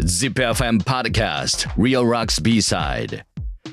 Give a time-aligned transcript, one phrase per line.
[0.00, 3.24] ZIPFM Podcast Real Rocks B-Side.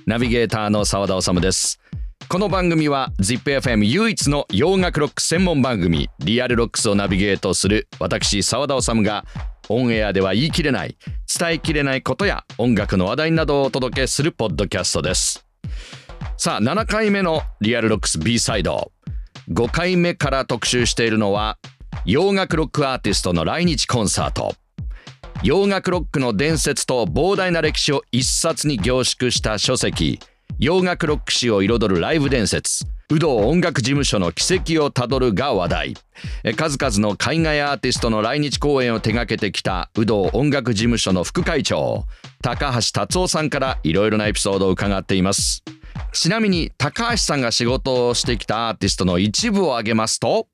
[0.07, 1.79] ナビゲーターの澤田治です。
[2.27, 9.23] この番組は ZIPFM 唯一の洋楽ロック専門番組 Real Rocks をナビゲートする私澤田治が
[9.69, 10.97] オンエアでは言い切れない
[11.37, 15.45] 伝えきれないことや音楽の話題などをお届けするポッドキャストです。
[16.37, 18.91] さあ7回目のリアルロックス B サイド
[19.51, 21.59] 5回目から特集しているのは
[22.03, 24.55] 洋楽ロックアーティストの来日コンサート。
[25.43, 30.19] 洋楽ロックの伝説と膨大な歴史を一冊に凝縮した書籍。
[30.59, 32.85] 洋楽ロック史を彩るライブ伝説。
[33.11, 35.93] 有働音楽事務所の軌跡をたどるが話題。
[36.55, 42.05] 数々の海外アーティストの来日公演を手掛けてきた有働音楽事務所の副会長
[42.41, 45.63] 高橋達夫さんからいろいろなエピソードを伺っています。
[46.13, 50.47] ちなみに高橋さんが仕事をしてきたアーティストの一部を挙げますと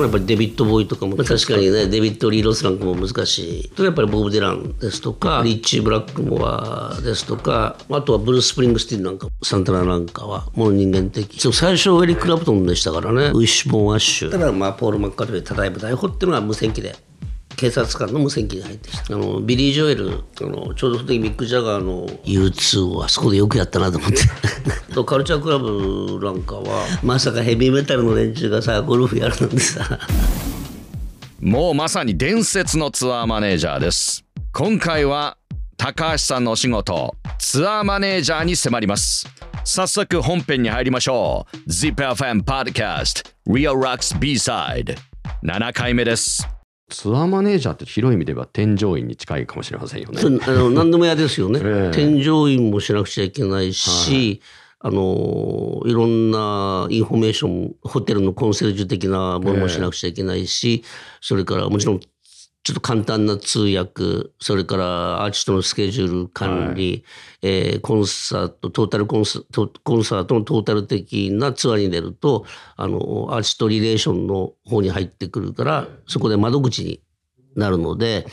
[0.00, 11.40] やっぱりデビッド・ボウイとかも確かにねデビッド・リー・ロスなんかも難しいやっぱりボブ・ディランですとかリッチー・ブラックモアですとかあとはブルース・スプリングスティンなんかサンタナなんかはもう人間的。
[11.52, 13.26] 最初エリック・クラプトンでしたからね。
[13.26, 14.30] ウィッシュ・ボーン・アッシュ。
[14.30, 16.94] ただまあポール・マッカートニーただいま逮捕っていうのは無線機で
[17.60, 19.14] 警察官の無線機に入ってきた。
[19.14, 24.16] あのビリー・ジョエルあのちょうどその時ミック・ジャガーの U2 をあそこでよくやったなと思って。
[24.94, 29.98] とカルチャークラブなんかはまさかヘビーメタルの連中がさゴルフやるなんてさ。
[31.38, 34.24] もうまさに伝説のツアーマネージャーです。
[34.54, 35.36] 今回は
[35.76, 39.26] 高橋さんのお仕事ツアーマネージャーに迫ります。
[39.64, 41.70] 早速本編に入りましょう。
[41.70, 44.96] ZIPFM Podcast Real Rocks B-Side
[45.42, 46.48] 7回目です
[46.90, 50.20] ツアーマネージャーって広い意味では添乗員に近いかもしれませんよね。
[50.22, 51.60] あの 何でも嫌ですよね。
[51.62, 54.40] えー、添乗員もしなくちゃいけないし、
[54.80, 60.88] はい、あのいろんなインフォメーションホテルのコンセルジュ的なものもしなくちゃいけないし、えー、
[61.20, 62.00] それからもちろん
[62.62, 67.04] ちょっと簡単な通訳、それからアーティストのスケジュール管理、はい、
[67.42, 69.40] えー、コンサート、トータルコンサ
[69.82, 72.44] コンサートのトータル的なツアーに出ると、
[72.76, 72.98] あの、
[73.30, 77.00] Artist Relation の方に入ってくるから、そこで窓口に
[77.56, 78.26] なるので、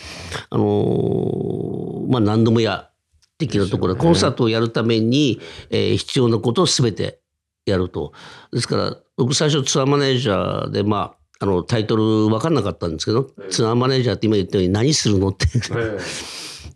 [0.50, 2.90] あのー、まあ何度もや
[3.38, 7.22] 的なところで、コンサートをやるために、えー、必要なことを全て
[7.66, 8.12] やると。
[8.51, 15.48] ですから、僕最初ツアーマネージャーで、まあ、あのタイトル分かんなかったんですけど、ツアーマネージャーって今言ったように何するのって。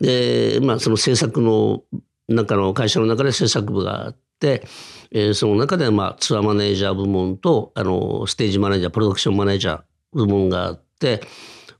[0.00, 1.84] でまあその制作の
[2.28, 4.66] 中の会社の中で制作部があって、
[5.12, 9.80] えー、その中でまあツアーマネージャー部門とあのステージマネージャープロダクションマネージャー
[10.12, 11.22] 部門があって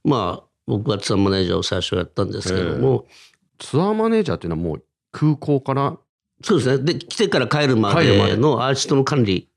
[0.05, 3.07] まあ僕はツアーマネージャーを最初やったんですけども、
[3.59, 5.99] ツアーマネージャーっていうのはもう空港から？
[6.45, 6.85] そうですね。
[6.85, 9.49] で来てから帰るまでのアーティストの管理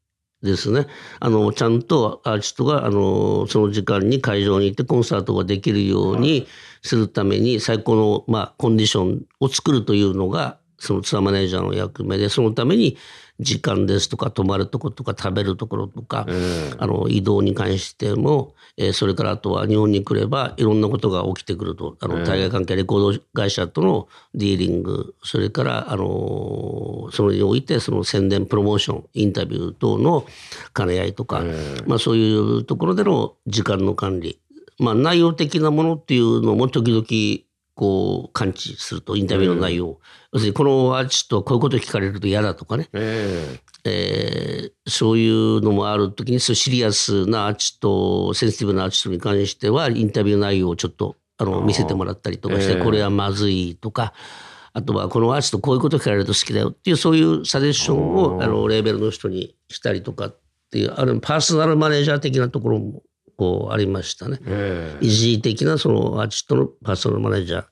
[0.45, 0.87] ですね。
[1.19, 6.47] あの、ちゃんとアーティストが、あの、その時間に会場に行ってコンサートができるように
[6.81, 12.97] するために、最高の、まあ、コンディションを作るというのが、そのツアーマネージャーの役目で、そのために、
[13.39, 16.25] 時間ですとか泊まるところとか食べるところとか、
[16.77, 21.97] あの移動に関しても、えー、それからあとは日本に来ればいろんなことが起きてくると。
[21.99, 25.15] あの対外関係レコード会社とのディーリング。
[25.23, 30.25] それからあのそれにおいてその宣伝プロモーションインタビュー等の
[30.73, 31.43] 兼ね合いとか、
[31.87, 34.39] まあ、そういうところでの時間の管理。
[34.77, 37.05] まあ、内容的なものっていうのも時々
[37.75, 39.97] こう感知するとインタビューの内容、うん、
[40.33, 54.13] 要するにこのアーティストはこういうこと聞かれると嫌だとかね、えーえー、そういうのもある時にそうシリアスなアーティストセンシティブなアーティストに関してはインタビュー内容をちょっとあの見せてもらったりとかして、これはまずいとか。
[54.77, 60.37] あとはこのアーティストこういうこと聞かれると好きだよっていうそういうサジェッションをあのレーベルの人にしたりとかっ
[60.69, 63.01] ていうあるパーソナルマネージャー的なところも
[63.37, 64.39] こうありましたね。
[65.01, 67.65] 一時的なそのアーティストのパーソナルマネージャー。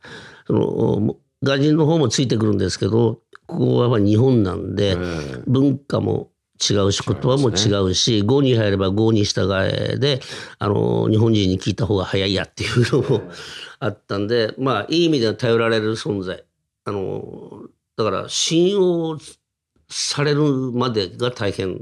[0.47, 4.97] その外人の方もついてくるんですけど、ここは日本なんで、
[5.45, 6.31] 文化も
[6.69, 10.21] 違うし、言葉も違うし、5に入れば5に従えで、
[10.59, 13.21] あの、日本人に聞いた方が早いやっていうのも
[13.79, 16.43] あったんで、まあ、いい意味では頼られる存在。
[16.85, 17.63] あの、
[17.97, 19.17] だから信用
[19.89, 21.79] されるまでが大変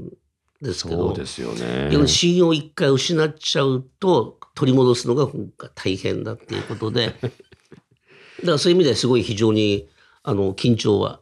[0.62, 2.06] ですけどそうですよね。
[2.06, 5.28] 信用を一回失っちゃうと取り戻すのが
[5.74, 7.32] 大変だっていうことで だか
[8.42, 9.88] らそういう意味ではすごい非常に
[10.22, 11.20] あの緊張は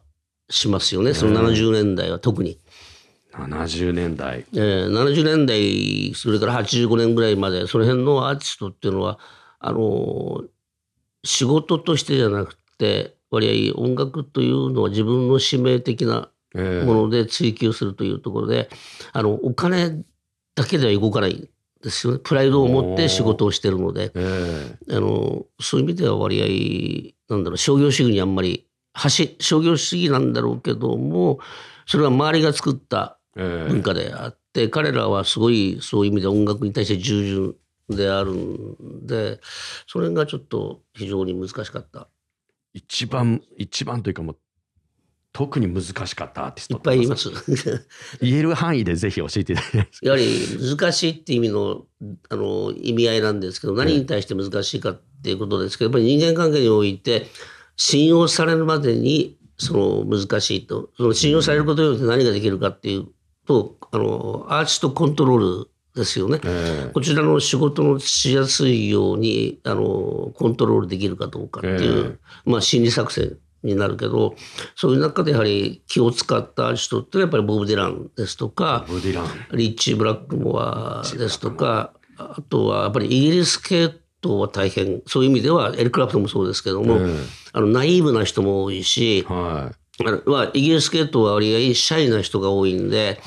[0.49, 1.13] しますよね。
[1.13, 2.57] その70年代は特に。
[3.33, 9.19] 70年代、えー、70年代それから85年ぐらいまでその辺のアーティストっていうのは
[9.59, 10.43] あの
[11.23, 18.69] 仕事としてじゃなくて割合音楽というのは自分の使命的なもので追求するというところで、
[19.13, 20.03] あのお金
[20.55, 21.49] だけでは動かない
[21.81, 22.19] ですよね。
[22.23, 31.39] プライドを持って仕事をしてるので、あのそういう意味では割合なんだろう商業主義にあんまり橋商業主義なんだろうけども
[31.85, 37.55] それは周りが作った文化であって、彼らはすごいそういう意味で音楽に対して従順
[37.89, 39.39] であるんで
[39.87, 42.07] それがちょっと非常に難しかった。
[42.73, 44.37] 一番一番というかもう
[45.41, 47.31] 特に難しかったアーティストいっぱいいます。
[48.21, 50.39] 言える範囲でぜひ教えていただきたいやはり
[50.77, 51.85] 難しいって意味の
[52.29, 57.25] あの意味合いなんですけど何に対して難しいかっていうことですけど、やっぱり人間関係において
[57.75, 60.91] 信用されるまでにその難しいと。
[60.95, 63.07] その信用されることによって何ができるかっていう
[63.47, 74.35] とあのアーティストコントロールですよね、えー、こちらの仕事のしやすいようにあのコントロールできるかどうかっていう、えー、まあ心理作戦になるけど
[74.75, 78.85] そういう中でやはり気を使った人ってやっぱりボブ・ディランですとか
[79.51, 83.93] リッチー・ブラックモアですとかあとはやっぱりイギリス系
[84.23, 86.99] 統は大変そういう意味ではエル・クラプトンもそうですけども、
[87.53, 93.19] あのナイーブな人も多いし、はい、あイギリス系統は割合シャイな人が多いんで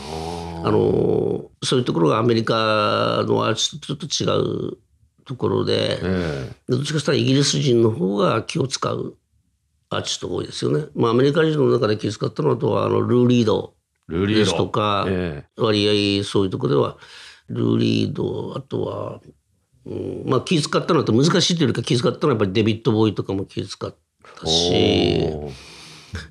[0.64, 4.78] あのそういうところがアメリカのアーティストとちょっと違う
[5.24, 9.16] ところで、えー、どっちかというとイギリス人の方が気を使う。
[9.90, 10.86] アーティストが多いですよね。
[10.94, 13.74] まあ、アメリカ人の中で気遣ったのとはあのルー・リード
[14.08, 16.98] ですとか、えー、割合そういうところでは
[17.48, 19.20] ルー・リードあとは、
[19.86, 23.94] うん、まあ気遣ったのと難しいというよりか気遣ったのはやっぱりデビッド・ボーイとかも気遣っ
[24.40, 24.72] たし、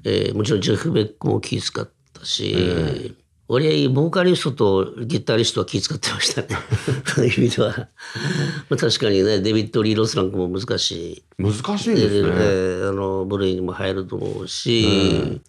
[0.03, 3.15] えー、もちろんジェフ・ベックも気遣ったし、えー、
[3.53, 6.47] 割合ボーカリストとギタリストは気遣ってましたね。
[7.05, 7.69] そういう意味では。
[7.77, 7.85] ま
[8.71, 11.23] あ確かにね、デビッド・リー・ロスなんかも難しい。
[11.38, 12.29] 難しいんですね。
[12.88, 14.83] あの、部類にも入ると思うし、
[15.21, 15.41] うん、で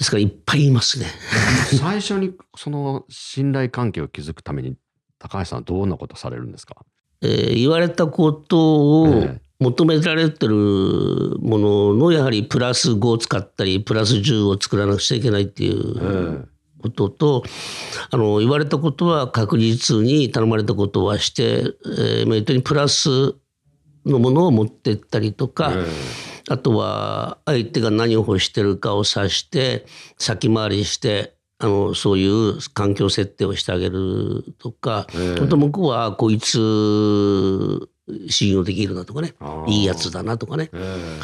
[0.00, 1.06] すからいっぱいいますね。
[1.80, 4.76] 最初にその信頼関係を築くために、
[5.18, 6.76] 高橋さんはどんなことされるんですか？
[7.22, 9.24] えー、言われたことを
[9.60, 10.54] 求められてる
[11.40, 16.53] もののやはりプラス5を使ったりプラス10を作らなくちゃいけないっていう、えー
[16.84, 17.42] ことと
[18.10, 23.34] あの言われたことは確実に頼まれたことはして、えー、メリットにプラス
[24.04, 25.72] のものを持ってったりとか、
[26.50, 29.86] あとは相手が何を欲してるかを指して
[30.18, 35.06] 先回りしてあのそういう環境設定をしてあげるとか、
[35.38, 37.88] 本当向こうはこいつ
[38.28, 39.32] 信用できるなとかね
[39.68, 40.70] いいやつだなとかね、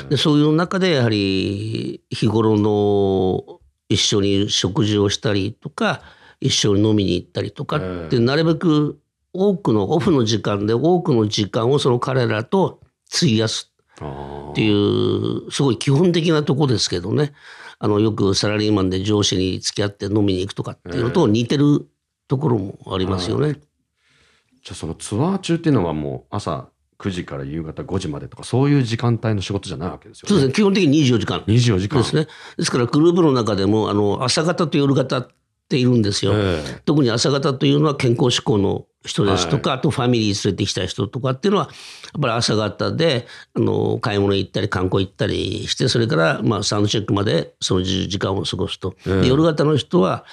[0.08, 3.59] でそういう中でやはり日頃の
[3.90, 6.00] 一緒に食事をしたりとか
[6.40, 8.98] 一緒に飲みに行ったりとかってなるべく
[9.34, 12.80] 多くのオフの時間で多くの時間をその彼らと
[13.14, 13.66] 費やす。
[14.00, 17.34] っていうすごい基本的なとこですけどね。
[17.78, 21.86] あのよくサラリーマンで上司に付き合って飲みに行くとかっていうのと似てる
[22.28, 23.54] ところもありますよね。
[24.62, 26.69] じゃあそのツアー中っていうのはもう朝
[27.00, 30.28] 9時から夕方5時までとか、そういう時間帯の仕事じゃないわけですよね。
[30.28, 30.52] そうですね。
[30.52, 31.40] 基本的に24時間。
[31.46, 32.02] 24時間。
[32.02, 32.28] ですね。
[32.58, 35.28] ですからグループの中でも、あの、朝方と夜方っ
[35.70, 36.32] ているんですよ。
[36.34, 41.68] えー、特に朝方というのは健康志向の人ですとか、はい、あとファミリー連れてきた人とかっていうのは、
[42.12, 48.94] やっぱり朝方で、あの、買い物行ったり観光行ったりして、それから、まあ、サウンドチェックまでその時間を過ごすと。
[49.06, 50.24] えー、夜型の人は、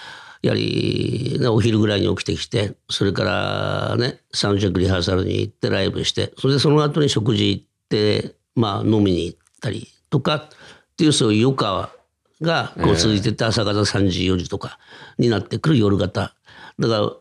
[0.47, 10.49] やはり、ね、お昼ぐらいに起きてきて、それからね、サウンドチェックリハーサルに行ってライブして、それでその後に食事行って、まあ飲みに行ったりとかっ
[10.95, 11.89] ていうそういう余暇
[12.41, 14.79] がこう続いてて朝方3時4時とか
[15.17, 16.33] になってくる夜型。
[16.79, 17.11] だから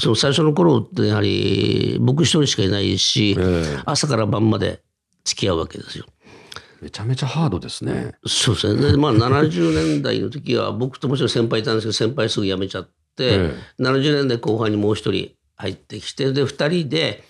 [0.00, 3.36] その最初の頃ってやはり僕一人しかいないし、
[3.84, 4.82] 朝から晩まで
[5.24, 6.06] 付き合うわけですよ。
[6.80, 8.12] めちゃめちゃハードですね。
[8.26, 8.92] そうですね。
[8.92, 17.24] で、まあ70年代の時は僕ともちろん先輩いたんですけど、先輩すぐ辞めちゃって、ええ、70年代後半にもう一人入ってきて、で、二人で、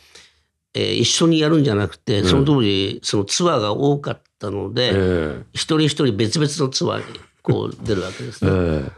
[0.74, 8.50] えー、一緒にやるんじゃなくて、その当時、そのツアーが多かったので、え、一人一人別々のツアーにこう出るわけですね。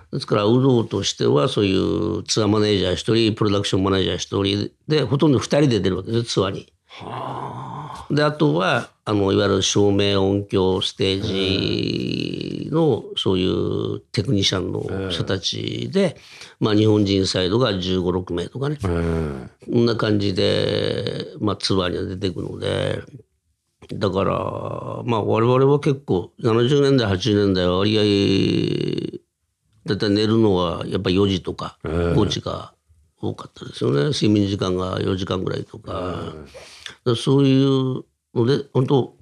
[0.13, 6.73] ですから、有働としてはそういうツアーマネージャー一人、プロダクションマネージャー一人で、ほとんど二人で出るわけですツアーに。
[8.11, 16.17] であとはあのいわゆる照明音響ステージのそういうテクニシャンの人たちで、
[16.59, 23.03] まあ、日本人サイドが1 5 6名とかね、こんな感じで、まあ、ツアーには出ていくので。
[23.95, 24.33] だから、
[25.05, 29.21] まあ我々は結構70年代、80年代は割合、
[29.87, 32.75] だいたい寝るのはやっぱり4時とか5時が
[33.21, 34.11] 多かったですよね。
[34.11, 36.35] 睡眠時間が4時間ぐらいとか。
[37.17, 39.17] そういうので本当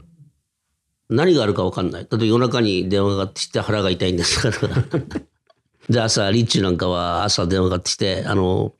[1.09, 2.07] 何があるか分かんない。
[2.09, 4.85] だって夜中に電話がかってきて腹が痛いんですから。
[5.89, 8.75] で朝リッチなんかは朝電話がかってきてあの、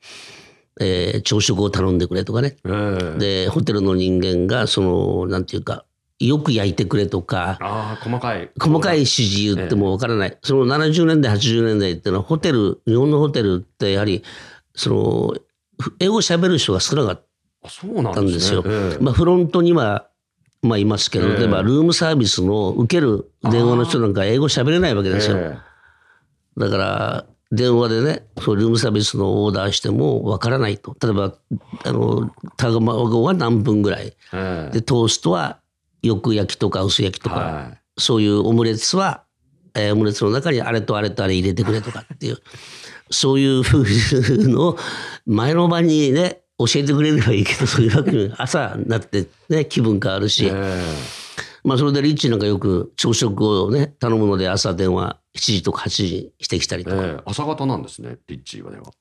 [0.79, 2.57] えー、朝食を頼んでくれとかね。
[3.17, 5.85] でホテルの人間がそのなんていうか
[6.19, 8.49] よく焼いてくれとか、ああ、細かい。
[8.59, 10.37] 細かい指示言ってもわからない。
[10.43, 14.21] その70年代、80年代っていうのはホテル、日本のホテルってやはり、
[14.75, 15.35] その、
[15.99, 17.23] 英語喋る人が少なかっ
[18.13, 18.63] たんですよ。
[18.65, 20.07] ええまあフロントには、
[20.61, 25.37] まあいますけど、ええ例えばルームサービスの受ける電話の人なんか英語喋れないわけですよ。
[25.37, 25.57] え
[26.57, 30.95] だから、電話でね、そうルームサービスのオーダーしてもわからないと。
[31.01, 31.33] 例えば、
[31.83, 34.13] あの、卵は何分ぐらい。
[34.71, 35.59] で、トーストは
[36.03, 39.23] よく焼きとか薄焼きとか、はそういうオムレツは、
[39.75, 42.37] えーオムレツの中にあれとあれとあれ入れてくれとかっていう、
[43.09, 44.77] そういうふうのを
[45.25, 50.49] 前の晩にね、教えてくれればいいけど、そういうわけに朝になってね、気分変わるし、い。
[50.51, 50.83] え
[51.63, 56.95] まあそれでリッチなんかよく朝食をね、頼むので朝電話7時とか8時にしてきたりとか。
[56.97, 58.91] えええ朝方なんですね、リッチーはでは。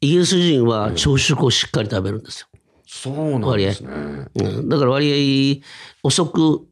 [0.00, 2.48] イギリス人は朝食をしっかり食べるんですよ。
[2.86, 3.90] そうなんですね。
[4.34, 5.62] うん、だから割
[6.02, 6.66] 合遅く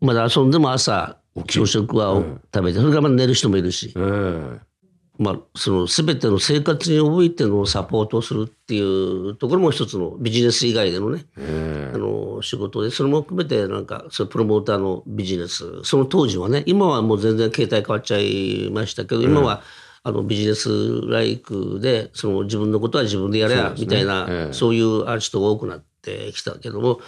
[0.00, 2.22] まだ遊んでも朝朝食は
[2.54, 4.72] 食べて、それからまあ寝る人もいるし、ええ
[5.18, 15.84] まあ、その全ての生活においてのサポートをするっていうところも一つのビジネス以外でのね、えあの仕事でそれも含めてなんかそのプロモーターのビジネス。
[15.84, 19.62] その当時はね今はもう全然形態変わっちゃいましたけど今は
[20.02, 24.52] あのビジネスライクでその自分のことは自分でやれやみたいなええ。
[24.52, 27.00] そういうアーティストが多くなってきたけども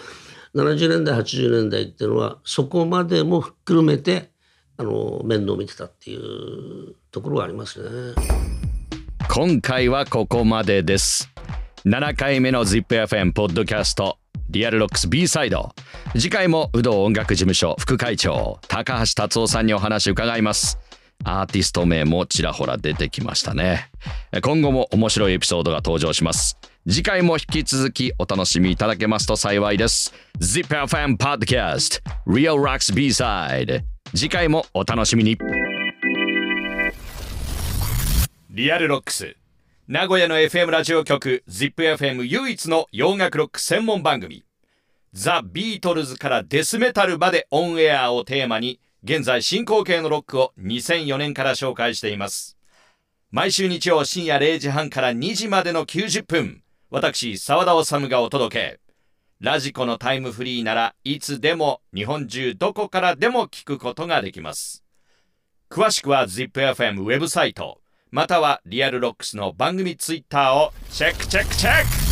[0.54, 4.30] 70年代80年代っていうのはそこまでも含めて
[4.76, 8.14] あの面倒見てたっていうところがありますね。
[9.28, 11.30] 今回はここまでです。
[11.84, 14.18] 7回目の ZIPFM ポッドキャスト
[14.48, 15.74] リアルロックス B サイド
[16.12, 20.78] 次回もウドー音楽事務所副会長高橋達夫さんにお話伺います
[21.24, 23.90] アーティスト名もちらほら出てきましたね
[24.42, 30.12] 今後も面白いエピソードが登場します次回も引き続きお楽しみいただけますと幸いです。
[30.38, 33.82] ZIPFM Podcast Real Rocks B-Side
[34.14, 35.38] 次回もお楽しみに。
[38.50, 39.34] Real Rocks。
[39.88, 44.44] 名古屋の FM ラジオ局 ZIPFM 唯一の洋楽ロック専門番組。
[45.14, 52.58] ザ・ビートルズからデスメタルまでオンエアをテーマに現在進行形のロックを2004年から紹介しています。
[53.30, 56.60] 毎週日曜深夜0時半から2時までの90分。
[56.90, 58.80] 私沢田治がお届け。
[59.40, 64.84] ラジコのタイムフリーならいつでも日本中どこからでも聞くことができます。
[65.70, 72.03] 詳しくは ZIPFM ウェブサイトまたは Real Rocks の番組ツイッターをチェックチェックチェック。